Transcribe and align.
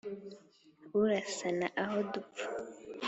Urasana 0.99 1.67
aho 1.83 1.97
dupfa 2.11 2.45